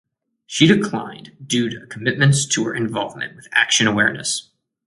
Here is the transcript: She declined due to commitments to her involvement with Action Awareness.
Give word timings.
She 0.47 0.65
declined 0.65 1.37
due 1.45 1.69
to 1.69 1.85
commitments 1.85 2.47
to 2.47 2.65
her 2.65 2.73
involvement 2.73 3.35
with 3.35 3.47
Action 3.51 3.85
Awareness. 3.85 4.49